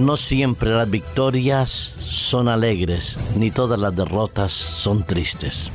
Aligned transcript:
No 0.00 0.16
siempre 0.16 0.70
las 0.70 0.90
victorias 0.90 1.94
son 2.00 2.48
alegres, 2.48 3.20
ni 3.36 3.50
todas 3.50 3.78
las 3.78 3.94
derrotas 3.94 4.50
son 4.50 5.02
tristes. 5.02 5.70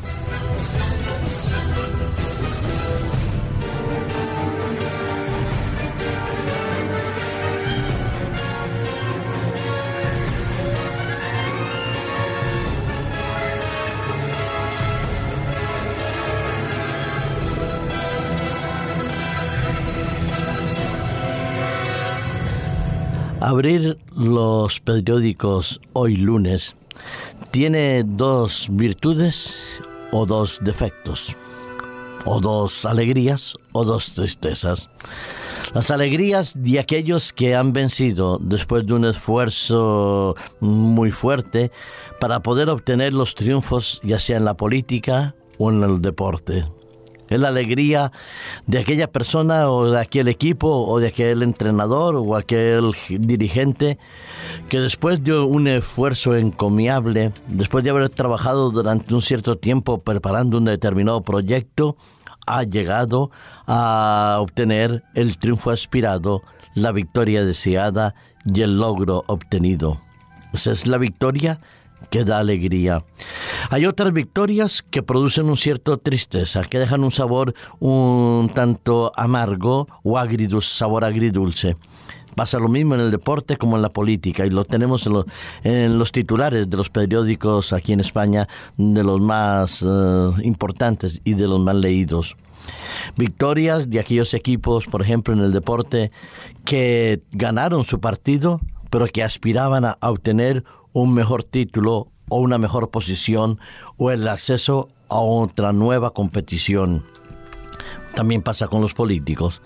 Abrir 23.45 23.99
los 24.15 24.79
periódicos 24.79 25.79
hoy 25.93 26.15
lunes 26.15 26.73
tiene 27.51 28.03
dos 28.03 28.65
virtudes 28.71 29.55
o 30.11 30.25
dos 30.25 30.57
defectos, 30.63 31.35
o 32.25 32.39
dos 32.39 32.85
alegrías 32.85 33.55
o 33.71 33.85
dos 33.85 34.15
tristezas. 34.15 34.89
Las 35.75 35.91
alegrías 35.91 36.53
de 36.55 36.79
aquellos 36.79 37.31
que 37.31 37.53
han 37.53 37.71
vencido 37.71 38.39
después 38.41 38.83
de 38.87 38.95
un 38.95 39.05
esfuerzo 39.05 40.35
muy 40.59 41.11
fuerte 41.11 41.71
para 42.19 42.39
poder 42.39 42.71
obtener 42.71 43.13
los 43.13 43.35
triunfos 43.35 44.01
ya 44.01 44.17
sea 44.17 44.37
en 44.37 44.45
la 44.45 44.57
política 44.57 45.35
o 45.59 45.71
en 45.71 45.83
el 45.83 46.01
deporte. 46.01 46.65
Es 47.29 47.39
la 47.39 47.47
alegría 47.47 48.11
de 48.67 48.79
aquella 48.79 49.11
persona 49.11 49.69
o 49.69 49.89
de 49.89 49.99
aquel 49.99 50.27
equipo 50.27 50.67
o 50.67 50.99
de 50.99 51.07
aquel 51.07 51.41
entrenador 51.41 52.15
o 52.15 52.35
aquel 52.35 52.91
dirigente 53.09 53.97
que 54.69 54.79
después 54.79 55.23
de 55.23 55.37
un 55.37 55.67
esfuerzo 55.67 56.35
encomiable, 56.35 57.31
después 57.47 57.83
de 57.83 57.89
haber 57.89 58.09
trabajado 58.09 58.69
durante 58.69 59.13
un 59.13 59.21
cierto 59.21 59.57
tiempo 59.57 60.01
preparando 60.01 60.57
un 60.57 60.65
determinado 60.65 61.21
proyecto, 61.21 61.97
ha 62.45 62.63
llegado 62.63 63.31
a 63.65 64.37
obtener 64.39 65.03
el 65.15 65.37
triunfo 65.37 65.71
aspirado, 65.71 66.43
la 66.75 66.91
victoria 66.91 67.43
deseada 67.43 68.13
y 68.45 68.61
el 68.61 68.77
logro 68.77 69.23
obtenido. 69.27 69.99
Esa 70.53 70.71
es 70.71 70.85
la 70.85 70.97
victoria 70.97 71.57
que 72.09 72.23
da 72.23 72.39
alegría. 72.39 73.03
Hay 73.69 73.85
otras 73.85 74.13
victorias 74.13 74.83
que 74.89 75.03
producen 75.03 75.45
un 75.45 75.57
cierto 75.57 75.97
tristeza, 75.97 76.63
que 76.63 76.79
dejan 76.79 77.03
un 77.03 77.11
sabor 77.11 77.53
un 77.79 78.49
tanto 78.53 79.11
amargo 79.15 79.87
o 80.03 80.17
agridulce, 80.17 80.77
sabor 80.77 81.03
agridulce. 81.03 81.77
Pasa 82.35 82.59
lo 82.59 82.67
mismo 82.67 82.95
en 82.95 83.01
el 83.01 83.11
deporte 83.11 83.55
como 83.55 83.77
en 83.77 83.81
la 83.81 83.89
política 83.89 84.45
y 84.45 84.49
lo 84.49 84.65
tenemos 84.65 85.09
en, 85.63 85.97
los 85.97 86.11
titulares 86.11 86.69
de 86.69 86.75
los 86.75 86.89
periódicos 86.89 87.71
aquí 87.71 87.93
en 87.93 88.01
España, 88.01 88.47
de 88.75 89.03
los 89.03 89.21
más 89.21 89.81
eh, 89.87 90.31
importantes 90.43 91.21
y 91.23 91.33
de 91.35 91.47
los 91.47 91.61
más 91.61 91.75
leídos. 91.75 92.35
Victorias 93.15 93.89
de 93.89 93.99
aquellos 93.99 94.33
equipos, 94.33 94.85
por 94.85 95.01
ejemplo, 95.01 95.33
en 95.33 95.39
el 95.39 95.53
deporte, 95.53 96.11
que 96.65 97.21
ganaron 97.31 97.85
su 97.85 98.01
partido, 98.01 98.59
pero 98.89 99.07
que 99.07 99.23
aspiraban 99.23 99.85
a 99.85 99.97
obtener 100.01 100.65
un 100.95 101.13
mejor 101.13 101.43
título 101.43 102.07
o 102.29 102.39
una 102.39 102.57
mejor 102.57 102.89
posición 102.89 103.59
o 103.97 104.11
el 104.11 104.25
acceso 104.29 104.87
a 105.09 105.19
otra 105.19 105.73
nueva 105.73 106.11
competición. 106.11 107.03
También 108.15 108.41
pasa 108.41 108.69
con 108.69 108.81
los 108.81 108.93
políticos, 108.93 109.61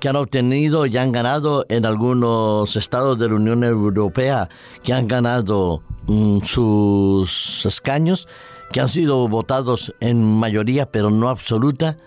que 0.00 0.08
han 0.08 0.16
obtenido 0.16 0.86
y 0.86 0.96
han 0.96 1.12
ganado 1.12 1.66
en 1.68 1.84
algunos 1.84 2.74
estados 2.74 3.18
de 3.18 3.28
la 3.28 3.34
Unión 3.34 3.64
Europea, 3.64 4.48
que 4.82 4.94
han 4.94 5.08
ganado 5.08 5.82
mm, 6.06 6.38
sus 6.40 7.66
escaños, 7.66 8.26
que 8.70 8.80
han 8.80 8.88
sido 8.88 9.28
votados 9.28 9.94
en 10.00 10.24
mayoría, 10.24 10.90
pero 10.90 11.10
no 11.10 11.28
absoluta, 11.28 11.98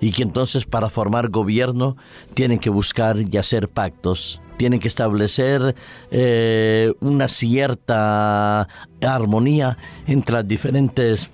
y 0.00 0.12
que 0.12 0.22
entonces 0.22 0.64
para 0.64 0.90
formar 0.90 1.30
gobierno 1.30 1.96
tienen 2.34 2.58
que 2.58 2.70
buscar 2.70 3.16
y 3.18 3.36
hacer 3.36 3.68
pactos 3.68 4.40
tienen 4.56 4.80
que 4.80 4.88
establecer 4.88 5.76
eh, 6.10 6.94
una 7.00 7.28
cierta 7.28 8.68
armonía 9.02 9.76
entre 10.06 10.36
las 10.36 10.48
diferentes 10.48 11.30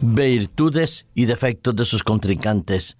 virtudes 0.00 1.06
y 1.14 1.26
defectos 1.26 1.76
de 1.76 1.84
sus 1.84 2.02
contrincantes. 2.02 2.96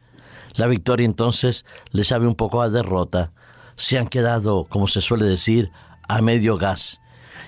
La 0.55 0.67
victoria 0.67 1.07
entonces 1.07 1.65
les 1.93 2.09
sabe 2.09 2.27
un 2.27 2.35
poco 2.35 2.61
a 2.63 2.69
derrota. 2.69 3.33
Se 3.77 3.99
han 3.99 4.09
quedado, 4.09 4.65
como 4.65 4.87
se 4.87 5.01
suele 5.01 5.25
decir, 5.25 5.71
a 6.09 6.21
medio 6.21 6.59
gas. 6.59 7.01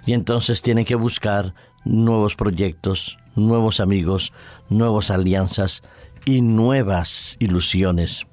Y 0.06 0.14
entonces 0.14 0.62
tienen 0.62 0.84
que 0.84 0.94
buscar 0.94 1.54
nuevos 1.84 2.36
proyectos, 2.36 3.18
nuevos 3.34 3.80
amigos, 3.80 4.32
nuevas 4.68 5.10
alianzas 5.10 5.82
y 6.24 6.40
nuevas 6.40 7.36
ilusiones 7.38 8.26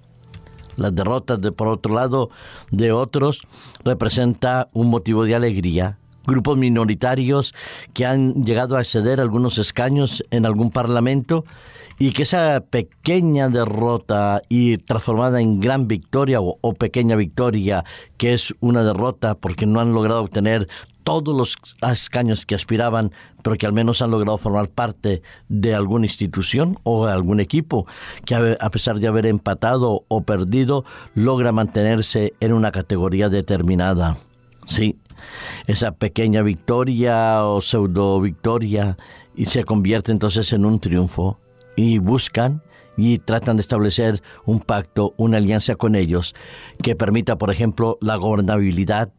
las 0.79 0.95
derrotas 0.95 1.39
de 1.41 1.51
por 1.51 1.67
otro 1.67 1.93
lado 1.93 2.29
de 2.71 2.91
otros 2.91 3.41
representa 3.83 4.69
un 4.73 4.89
motivo 4.89 5.25
de 5.25 5.35
alegría. 5.35 5.99
Grupos 6.25 6.57
minoritarios 6.57 7.53
que 7.93 8.05
han 8.05 8.45
llegado 8.45 8.75
a 8.77 8.79
acceder 8.79 9.19
a 9.19 9.23
algunos 9.23 9.57
escaños 9.57 10.23
en 10.31 10.45
algún 10.45 10.69
parlamento 10.71 11.43
y 11.97 12.11
que 12.11 12.23
esa 12.23 12.61
pequeña 12.61 13.49
derrota 13.49 14.41
y 14.47 14.77
transformada 14.77 15.41
en 15.41 15.59
gran 15.59 15.87
victoria 15.87 16.39
o, 16.39 16.73
pequeña 16.73 17.15
victoria, 17.15 17.83
que 18.17 18.33
es 18.33 18.53
una 18.61 18.83
derrota 18.83 19.35
porque 19.35 19.65
no 19.65 19.81
han 19.81 19.91
logrado 19.91 20.21
obtener 20.21 20.69
todos 21.09 21.35
los 21.35 21.55
escaños 21.91 22.45
que 22.45 22.53
aspiraban, 22.53 23.11
pero 23.41 23.55
que 23.55 23.65
al 23.65 23.73
menos 23.73 24.03
han 24.03 24.11
logrado 24.11 24.37
formar 24.37 24.69
parte 24.69 25.23
de 25.47 25.73
alguna 25.73 26.05
institución 26.05 26.77
o 26.83 27.07
de 27.07 27.13
algún 27.13 27.39
equipo, 27.39 27.87
que 28.25 28.55
a 28.59 28.69
pesar 28.69 28.99
de 28.99 29.07
haber 29.07 29.25
empatado 29.25 30.05
o 30.07 30.21
perdido, 30.21 30.85
logra 31.15 31.51
mantenerse 31.51 32.33
en 32.39 32.53
una 32.53 32.71
categoría 32.71 33.27
determinada. 33.27 34.17
Sí, 34.67 34.99
esa 35.65 35.93
pequeña 35.93 36.43
victoria 36.43 37.43
o 37.43 37.59
pseudo 37.61 38.21
victoria 38.21 38.95
y 39.35 39.47
se 39.47 39.63
convierte 39.63 40.11
entonces 40.11 40.53
en 40.53 40.63
un 40.63 40.79
triunfo 40.79 41.39
y 41.75 41.97
buscan 41.97 42.61
y 42.97 43.17
tratan 43.17 43.57
de 43.57 43.61
establecer 43.61 44.21
un 44.45 44.59
pacto, 44.59 45.15
una 45.17 45.37
alianza 45.37 45.75
con 45.75 45.95
ellos 45.95 46.35
que 46.83 46.95
permita, 46.95 47.39
por 47.39 47.49
ejemplo, 47.49 47.97
la 47.99 48.15
gobernabilidad 48.17 49.11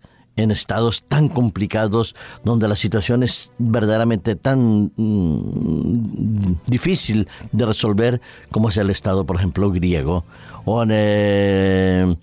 en 0.42 0.50
estados 0.50 1.04
tan 1.04 1.28
complicados 1.28 2.14
donde 2.44 2.68
la 2.68 2.76
situación 2.76 3.22
es 3.22 3.52
verdaderamente 3.58 4.34
tan 4.36 4.92
mm, 4.96 6.54
difícil 6.66 7.28
de 7.52 7.66
resolver 7.66 8.20
como 8.50 8.68
es 8.68 8.76
el 8.76 8.90
estado, 8.90 9.24
por 9.24 9.36
ejemplo, 9.36 9.70
griego 9.70 10.24
o, 10.64 10.84
eh, 10.88 12.16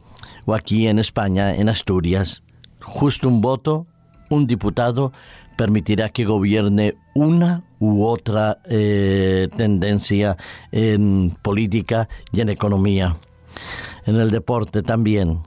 o 0.46 0.54
aquí 0.54 0.88
en 0.88 1.00
España, 1.00 1.56
en 1.56 1.70
Asturias. 1.70 2.44
Justo 2.82 3.28
un 3.28 3.42
voto, 3.42 3.86
un 4.30 4.48
diputado 4.48 5.12
permitirá 5.58 6.10
que 6.10 6.26
gobierne 6.26 6.94
una 7.16 7.64
u 7.80 8.06
otra 8.06 8.60
eh, 8.70 9.50
tendencia 9.58 10.38
en 10.72 11.36
política 11.42 12.08
y 12.32 12.42
en 12.42 12.50
economía. 12.50 13.18
En 14.06 14.16
el 14.16 14.32
deporte 14.32 14.84
también 14.84 15.42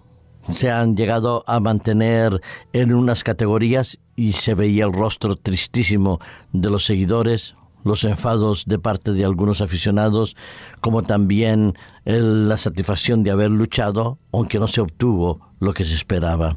se 0.52 0.70
han 0.70 0.96
llegado 0.96 1.44
a 1.46 1.60
mantener 1.60 2.40
en 2.72 2.94
unas 2.94 3.24
categorías 3.24 3.98
y 4.16 4.32
se 4.32 4.54
veía 4.54 4.84
el 4.84 4.92
rostro 4.92 5.36
tristísimo 5.36 6.20
de 6.52 6.70
los 6.70 6.84
seguidores, 6.84 7.54
los 7.84 8.04
enfados 8.04 8.64
de 8.66 8.78
parte 8.78 9.12
de 9.12 9.24
algunos 9.24 9.60
aficionados, 9.60 10.36
como 10.80 11.02
también 11.02 11.74
la 12.04 12.56
satisfacción 12.56 13.22
de 13.22 13.30
haber 13.30 13.50
luchado, 13.50 14.18
aunque 14.32 14.58
no 14.58 14.68
se 14.68 14.80
obtuvo 14.80 15.40
lo 15.60 15.72
que 15.72 15.84
se 15.84 15.94
esperaba. 15.94 16.56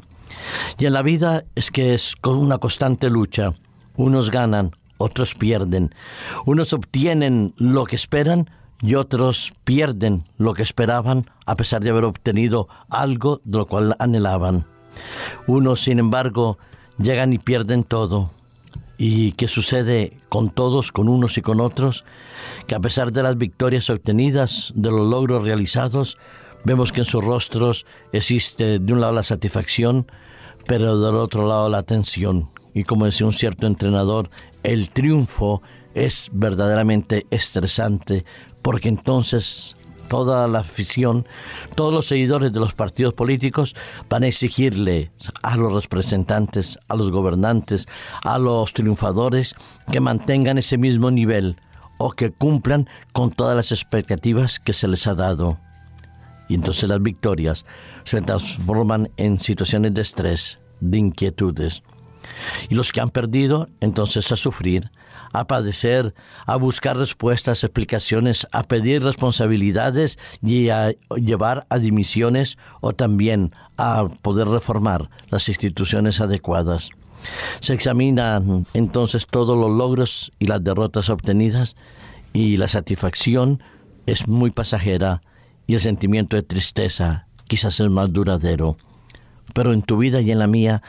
Y 0.78 0.86
en 0.86 0.92
la 0.92 1.02
vida 1.02 1.44
es 1.54 1.70
que 1.70 1.94
es 1.94 2.14
una 2.24 2.58
constante 2.58 3.08
lucha. 3.08 3.54
Unos 3.96 4.30
ganan, 4.30 4.72
otros 4.98 5.34
pierden. 5.34 5.94
Unos 6.44 6.72
obtienen 6.72 7.54
lo 7.56 7.84
que 7.84 7.96
esperan, 7.96 8.50
y 8.84 8.96
otros 8.96 9.54
pierden 9.64 10.24
lo 10.36 10.52
que 10.52 10.62
esperaban 10.62 11.30
a 11.46 11.56
pesar 11.56 11.82
de 11.82 11.88
haber 11.88 12.04
obtenido 12.04 12.68
algo 12.90 13.40
de 13.42 13.58
lo 13.58 13.66
cual 13.66 13.96
anhelaban. 13.98 14.66
Unos, 15.46 15.80
sin 15.80 15.98
embargo, 15.98 16.58
llegan 16.98 17.32
y 17.32 17.38
pierden 17.38 17.84
todo. 17.84 18.30
¿Y 18.98 19.32
qué 19.32 19.48
sucede 19.48 20.18
con 20.28 20.50
todos, 20.50 20.92
con 20.92 21.08
unos 21.08 21.38
y 21.38 21.42
con 21.42 21.60
otros? 21.60 22.04
Que 22.66 22.74
a 22.74 22.80
pesar 22.80 23.10
de 23.10 23.22
las 23.22 23.38
victorias 23.38 23.88
obtenidas, 23.88 24.72
de 24.76 24.90
los 24.90 25.08
logros 25.08 25.44
realizados, 25.44 26.18
vemos 26.64 26.92
que 26.92 27.00
en 27.00 27.06
sus 27.06 27.24
rostros 27.24 27.86
existe 28.12 28.80
de 28.80 28.92
un 28.92 29.00
lado 29.00 29.14
la 29.14 29.22
satisfacción, 29.22 30.06
pero 30.66 31.00
del 31.00 31.16
otro 31.16 31.48
lado 31.48 31.70
la 31.70 31.84
tensión. 31.84 32.50
Y 32.74 32.84
como 32.84 33.06
decía 33.06 33.26
un 33.26 33.32
cierto 33.32 33.66
entrenador, 33.66 34.28
el 34.62 34.90
triunfo 34.90 35.62
es 35.94 36.28
verdaderamente 36.32 37.26
estresante 37.30 38.24
porque 38.64 38.88
entonces 38.88 39.76
toda 40.08 40.48
la 40.48 40.60
afición, 40.60 41.26
todos 41.74 41.92
los 41.92 42.06
seguidores 42.06 42.50
de 42.50 42.60
los 42.60 42.72
partidos 42.72 43.12
políticos 43.12 43.76
van 44.08 44.22
a 44.22 44.28
exigirle 44.28 45.12
a 45.42 45.58
los 45.58 45.84
representantes, 45.84 46.78
a 46.88 46.96
los 46.96 47.10
gobernantes, 47.10 47.86
a 48.22 48.38
los 48.38 48.72
triunfadores 48.72 49.54
que 49.92 50.00
mantengan 50.00 50.56
ese 50.56 50.78
mismo 50.78 51.10
nivel 51.10 51.58
o 51.98 52.12
que 52.12 52.30
cumplan 52.32 52.88
con 53.12 53.30
todas 53.30 53.54
las 53.54 53.70
expectativas 53.70 54.58
que 54.58 54.72
se 54.72 54.88
les 54.88 55.06
ha 55.06 55.14
dado. 55.14 55.58
Y 56.48 56.54
entonces 56.54 56.88
las 56.88 57.02
victorias 57.02 57.66
se 58.04 58.22
transforman 58.22 59.10
en 59.18 59.40
situaciones 59.40 59.92
de 59.92 60.00
estrés, 60.00 60.58
de 60.80 60.98
inquietudes. 60.98 61.82
Y 62.70 62.76
los 62.76 62.92
que 62.92 63.02
han 63.02 63.10
perdido, 63.10 63.68
entonces 63.82 64.32
a 64.32 64.36
sufrir, 64.36 64.90
a 65.34 65.48
padecer, 65.48 66.14
a 66.46 66.56
buscar 66.56 66.96
respuestas, 66.96 67.64
explicaciones, 67.64 68.46
a 68.52 68.62
pedir 68.62 69.02
responsabilidades 69.02 70.16
y 70.40 70.68
a 70.68 70.92
llevar 71.16 71.66
a 71.68 71.78
dimisiones 71.78 72.56
o 72.80 72.92
también 72.92 73.52
a 73.76 74.06
poder 74.22 74.46
reformar 74.46 75.10
las 75.30 75.48
instituciones 75.48 76.20
adecuadas. 76.20 76.90
Se 77.58 77.74
examinan 77.74 78.64
entonces 78.74 79.26
todos 79.26 79.58
los 79.58 79.76
logros 79.76 80.32
y 80.38 80.46
las 80.46 80.62
derrotas 80.62 81.10
obtenidas 81.10 81.74
y 82.32 82.56
la 82.56 82.68
satisfacción 82.68 83.60
es 84.06 84.28
muy 84.28 84.50
pasajera 84.50 85.20
y 85.66 85.74
el 85.74 85.80
sentimiento 85.80 86.36
de 86.36 86.42
tristeza 86.42 87.26
quizás 87.48 87.80
es 87.80 87.90
más 87.90 88.12
duradero. 88.12 88.76
Pero 89.52 89.72
en 89.72 89.82
tu 89.82 89.96
vida 89.96 90.20
y 90.20 90.30
en 90.30 90.38
la 90.38 90.46
mía 90.46 90.80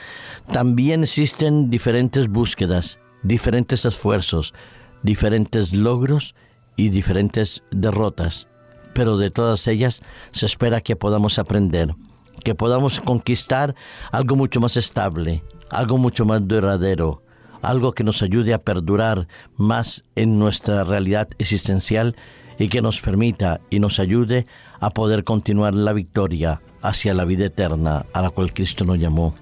también 0.51 1.03
existen 1.03 1.71
diferentes 1.71 2.27
búsquedas 2.27 3.00
diferentes 3.25 3.86
esfuerzos, 3.86 4.54
diferentes 5.01 5.74
logros 5.74 6.36
y 6.75 6.89
diferentes 6.89 7.63
derrotas, 7.72 8.48
pero 8.94 9.18
de 9.18 9.31
todas 9.31 9.68
ellas 9.68 10.01
se 10.30 10.45
espera 10.45 10.81
que 10.81 10.95
podamos 10.95 11.39
aprender, 11.39 11.95
que 12.44 12.54
podamos 12.54 13.00
conquistar 13.00 13.75
algo 14.12 14.36
mucho 14.36 14.60
más 14.60 14.77
estable, 14.77 15.44
algo 15.72 15.98
mucho 15.98 16.25
más 16.25 16.48
duradero, 16.48 17.24
algo 17.63 17.94
que 17.94 18.04
nos 18.04 18.22
ayude 18.22 18.54
a 18.54 18.62
perdurar 18.62 19.28
más 19.57 20.04
en 20.16 20.38
nuestra 20.38 20.83
realidad 20.83 21.28
existencial 21.39 22.16
y 22.60 22.68
que 22.68 22.81
nos 22.81 23.01
permita 23.01 23.60
y 23.71 23.80
nos 23.80 24.00
ayude 24.00 24.45
a 24.80 24.92
poder 24.92 25.24
continuar 25.24 25.74
la 25.74 25.94
victoria 25.94 26.62
hacia 26.83 27.16
la 27.16 27.25
vida 27.25 27.45
eterna 27.45 28.06
a 28.13 28.21
la 28.21 28.30
cual 28.30 28.54
Cristo 28.54 28.86
nos 28.86 29.00
llamó. 29.00 29.33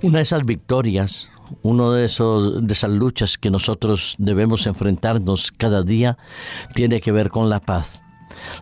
Una 0.00 0.18
de 0.18 0.22
esas 0.22 0.44
victorias, 0.44 1.29
uno 1.62 1.92
de 1.92 2.04
esos 2.04 2.66
de 2.66 2.72
esas 2.72 2.90
luchas 2.90 3.38
que 3.38 3.50
nosotros 3.50 4.14
debemos 4.18 4.66
enfrentarnos 4.66 5.52
cada 5.52 5.82
día 5.82 6.18
tiene 6.74 7.00
que 7.00 7.12
ver 7.12 7.30
con 7.30 7.48
la 7.48 7.60
paz. 7.60 8.02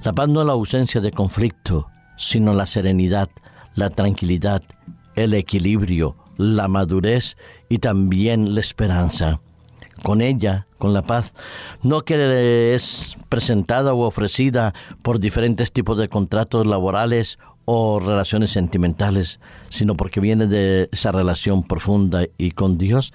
La 0.02 0.12
paz 0.12 0.28
no 0.28 0.40
es 0.40 0.46
la 0.46 0.52
ausencia 0.52 1.00
de 1.00 1.10
conflicto, 1.10 1.88
sino 2.16 2.52
la 2.54 2.66
serenidad, 2.66 3.28
la 3.74 3.90
tranquilidad, 3.90 4.62
el 5.14 5.34
equilibrio, 5.34 6.16
la 6.36 6.68
madurez 6.68 7.36
y 7.68 7.78
también 7.78 8.54
la 8.54 8.60
esperanza. 8.60 9.40
Con 10.02 10.22
ella, 10.22 10.68
con 10.78 10.92
la 10.92 11.02
paz, 11.02 11.34
no 11.82 12.04
que 12.04 12.74
es 12.74 13.16
presentada 13.28 13.94
o 13.94 14.06
ofrecida 14.06 14.72
por 15.02 15.18
diferentes 15.18 15.72
tipos 15.72 15.98
de 15.98 16.08
contratos 16.08 16.66
laborales 16.66 17.38
o 17.70 18.00
relaciones 18.00 18.48
sentimentales, 18.48 19.40
sino 19.68 19.94
porque 19.94 20.20
viene 20.20 20.46
de 20.46 20.88
esa 20.90 21.12
relación 21.12 21.62
profunda 21.62 22.24
y 22.38 22.52
con 22.52 22.78
Dios, 22.78 23.12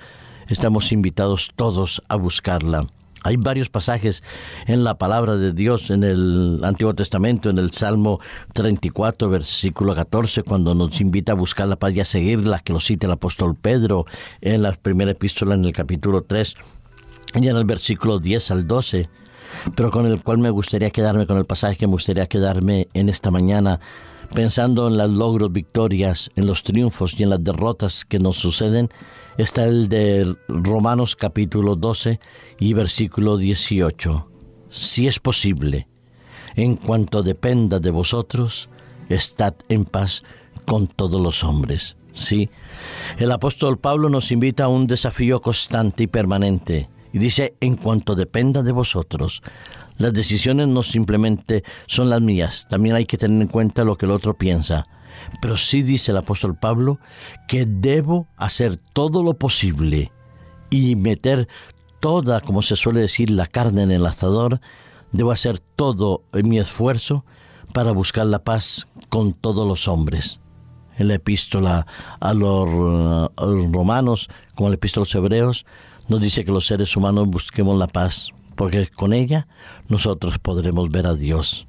estamos 0.48 0.92
invitados 0.92 1.50
todos 1.56 2.04
a 2.08 2.18
buscarla. 2.18 2.86
Hay 3.24 3.36
varios 3.38 3.72
pasajes 3.72 4.24
en 4.68 4.84
la 4.84 5.00
palabra 5.00 5.38
de 5.38 5.54
Dios 5.54 5.90
en 5.90 6.04
el 6.04 6.60
Antiguo 6.64 6.94
Testamento, 6.94 7.50
en 7.50 7.58
el 7.58 7.72
Salmo 7.72 8.20
34, 8.54 9.28
versículo 9.28 9.96
14, 9.96 10.44
cuando 10.44 10.76
nos 10.76 11.02
invita 11.02 11.32
a 11.32 11.36
buscar 11.36 11.68
la 11.68 11.78
paz 11.78 11.96
y 11.96 12.02
a 12.02 12.06
seguirla, 12.06 12.60
que 12.60 12.74
lo 12.74 12.80
cita 12.80 13.08
el 13.08 13.14
apóstol 13.14 13.56
Pedro 13.56 14.06
en 14.40 14.62
la 14.62 14.74
primera 14.74 15.10
epístola 15.10 15.56
en 15.56 15.66
el 15.66 15.74
capítulo 15.74 16.22
3 16.22 16.54
y 17.42 17.48
en 17.48 17.58
el 17.58 17.66
versículo 17.66 18.20
10 18.20 18.52
al 18.52 18.68
12, 18.68 19.10
pero 19.76 19.90
con 19.90 20.06
el 20.06 20.22
cual 20.22 20.38
me 20.38 20.52
gustaría 20.52 20.92
quedarme, 20.92 21.26
con 21.26 21.40
el 21.40 21.46
pasaje 21.46 21.76
que 21.76 21.88
me 21.88 21.94
gustaría 21.94 22.28
quedarme 22.28 22.88
en 22.94 23.10
esta 23.10 23.32
mañana, 23.32 23.80
pensando 24.34 24.88
en 24.88 24.98
los 24.98 25.10
logros, 25.10 25.52
victorias, 25.52 26.32
en 26.36 26.48
los 26.48 26.64
triunfos 26.64 27.20
y 27.20 27.24
en 27.24 27.30
las 27.30 27.44
derrotas 27.44 28.04
que 28.04 28.20
nos 28.20 28.36
suceden, 28.36 28.90
está 29.38 29.66
el 29.66 29.88
de 29.90 30.36
Romanos 30.48 31.16
capítulo 31.16 31.76
12 31.76 32.20
y 32.60 32.74
versículo 32.74 33.38
18. 33.38 34.28
Si 34.70 35.08
es 35.08 35.20
posible, 35.20 35.88
en 36.56 36.76
cuanto 36.76 37.22
dependa 37.24 37.80
de 37.80 37.92
vosotros, 37.92 38.70
estad 39.10 39.54
en 39.70 39.86
paz 39.86 40.24
con 40.66 40.88
todos 40.88 41.22
los 41.22 41.44
hombres. 41.44 41.96
Sí, 42.14 42.50
el 43.18 43.32
apóstol 43.32 43.78
Pablo 43.78 44.10
nos 44.10 44.32
invita 44.32 44.66
a 44.66 44.70
un 44.70 44.88
desafío 44.88 45.42
constante 45.42 46.04
y 46.04 46.08
permanente, 46.08 46.90
y 47.12 47.20
dice, 47.20 47.56
en 47.62 47.76
cuanto 47.76 48.16
dependa 48.16 48.64
de 48.64 48.72
vosotros, 48.72 49.44
las 49.98 50.14
decisiones 50.14 50.68
no 50.68 50.84
simplemente 50.84 51.64
son 51.86 52.10
las 52.10 52.22
mías, 52.22 52.68
también 52.70 52.96
hay 52.96 53.06
que 53.06 53.18
tener 53.18 53.42
en 53.42 53.48
cuenta 53.48 53.84
lo 53.84 53.98
que 53.98 54.06
el 54.06 54.12
otro 54.12 54.38
piensa. 54.38 54.88
Pero 55.42 55.58
sí 55.58 55.84
dice 55.84 56.12
el 56.12 56.18
apóstol 56.18 56.56
Pablo 56.56 57.00
que 57.48 57.66
debo 57.66 58.28
hacer 58.38 58.78
todo 58.78 59.24
lo 59.24 59.36
posible 59.36 60.12
y 60.70 60.96
meter 60.96 61.48
toda, 62.00 62.42
como 62.42 62.62
se 62.62 62.76
suele 62.76 63.02
decir, 63.02 63.30
la 63.30 63.48
carne 63.48 63.84
en 63.84 63.92
el 63.92 64.06
asador, 64.06 64.60
debo 65.12 65.32
hacer 65.32 65.60
todo 65.60 66.24
mi 66.32 66.60
esfuerzo 66.60 67.24
para 67.74 67.92
buscar 67.92 68.26
la 68.26 68.44
paz 68.44 68.88
con 69.10 69.34
todos 69.34 69.68
los 69.68 69.88
hombres. 69.88 70.40
En 70.98 71.08
la 71.08 71.16
epístola 71.16 71.88
a 72.20 72.34
los, 72.34 73.30
a 73.38 73.46
los 73.46 73.72
romanos, 73.72 74.30
como 74.56 74.68
en 74.68 74.72
la 74.72 74.76
epístola 74.76 75.04
a 75.04 75.06
los 75.06 75.16
hebreos, 75.16 75.66
nos 76.08 76.20
dice 76.20 76.44
que 76.44 76.52
los 76.52 76.68
seres 76.68 76.96
humanos 76.98 77.28
busquemos 77.28 77.78
la 77.78 77.88
paz 77.88 78.32
porque 78.56 78.88
con 78.88 79.14
ella 79.14 79.48
nosotros 79.88 80.40
podremos 80.40 80.90
ver 80.90 81.08
a 81.08 81.16
Dios. 81.16 81.68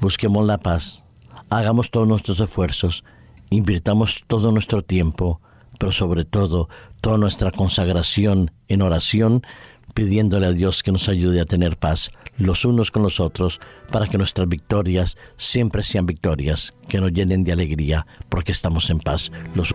Busquemos 0.00 0.46
la 0.46 0.58
paz, 0.58 1.02
hagamos 1.50 1.90
todos 1.90 2.06
nuestros 2.06 2.40
esfuerzos, 2.40 3.04
invirtamos 3.50 4.24
todo 4.26 4.52
nuestro 4.52 4.82
tiempo, 4.82 5.40
pero 5.78 5.92
sobre 5.92 6.24
todo 6.24 6.68
toda 7.00 7.18
nuestra 7.18 7.50
consagración 7.50 8.50
en 8.68 8.82
oración, 8.82 9.42
pidiéndole 9.94 10.46
a 10.46 10.52
Dios 10.52 10.82
que 10.82 10.92
nos 10.92 11.08
ayude 11.08 11.40
a 11.40 11.44
tener 11.46 11.78
paz 11.78 12.10
los 12.38 12.64
unos 12.64 12.90
con 12.90 13.02
los 13.02 13.20
otros, 13.20 13.60
para 13.90 14.06
que 14.06 14.18
nuestras 14.18 14.48
victorias 14.48 15.16
siempre 15.36 15.82
sean 15.82 16.06
victorias, 16.06 16.74
que 16.88 17.00
nos 17.00 17.12
llenen 17.12 17.44
de 17.44 17.52
alegría, 17.52 18.06
porque 18.28 18.52
estamos 18.52 18.90
en 18.90 18.98
paz 18.98 19.32
los 19.54 19.74